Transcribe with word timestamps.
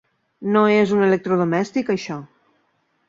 No 0.55 0.63
és 0.77 0.93
un 0.95 1.05
electrodomèstic, 1.09 1.93
això. 1.97 2.21